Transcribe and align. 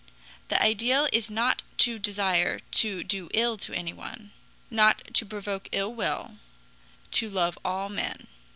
The 0.47 0.59
ideal 0.59 1.07
is 1.13 1.29
not 1.29 1.61
to 1.77 1.99
desire 1.99 2.57
to 2.57 3.03
do 3.03 3.29
ill 3.35 3.55
to 3.57 3.71
anyone, 3.71 4.31
not 4.71 5.03
to 5.13 5.27
provoke 5.27 5.69
ill 5.71 5.93
will, 5.93 6.39
to 7.11 7.29
love 7.29 7.59
all 7.63 7.87
men. 7.87 8.25